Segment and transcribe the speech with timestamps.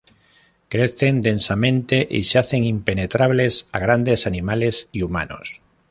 [0.67, 5.61] Crecen densamente y se hacen impenetrables a grandes animales y humanos.